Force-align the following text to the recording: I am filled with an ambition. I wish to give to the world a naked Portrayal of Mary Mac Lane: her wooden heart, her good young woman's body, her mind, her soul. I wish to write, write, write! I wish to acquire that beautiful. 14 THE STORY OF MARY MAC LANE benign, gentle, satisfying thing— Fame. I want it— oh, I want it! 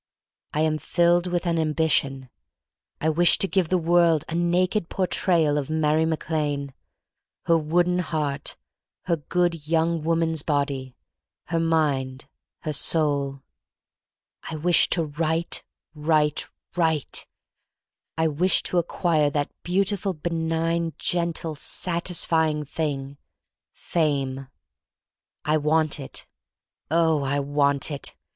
I 0.51 0.61
am 0.61 0.79
filled 0.79 1.27
with 1.27 1.45
an 1.45 1.59
ambition. 1.59 2.31
I 2.99 3.09
wish 3.09 3.37
to 3.37 3.47
give 3.47 3.67
to 3.67 3.69
the 3.69 3.77
world 3.77 4.25
a 4.27 4.33
naked 4.33 4.89
Portrayal 4.89 5.59
of 5.59 5.69
Mary 5.69 6.05
Mac 6.07 6.27
Lane: 6.31 6.73
her 7.45 7.55
wooden 7.55 7.99
heart, 7.99 8.57
her 9.03 9.17
good 9.17 9.67
young 9.67 10.01
woman's 10.03 10.41
body, 10.41 10.95
her 11.49 11.59
mind, 11.59 12.25
her 12.63 12.73
soul. 12.73 13.43
I 14.41 14.55
wish 14.55 14.89
to 14.89 15.03
write, 15.05 15.63
write, 15.93 16.47
write! 16.75 17.27
I 18.17 18.27
wish 18.27 18.63
to 18.63 18.79
acquire 18.79 19.29
that 19.29 19.51
beautiful. 19.61 20.13
14 20.13 20.21
THE 20.23 20.27
STORY 20.27 20.39
OF 20.39 20.49
MARY 20.49 20.49
MAC 20.49 20.63
LANE 20.63 20.79
benign, 20.89 20.93
gentle, 20.97 21.55
satisfying 21.55 22.65
thing— 22.65 23.17
Fame. 23.73 24.47
I 25.45 25.57
want 25.57 25.99
it— 25.99 26.25
oh, 26.89 27.21
I 27.23 27.39
want 27.39 27.91
it! 27.91 28.15